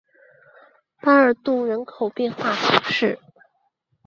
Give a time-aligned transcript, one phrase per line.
[0.99, 3.19] 巴尔杜人口变化图示